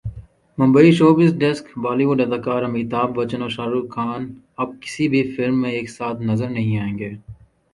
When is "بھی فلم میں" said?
5.11-5.71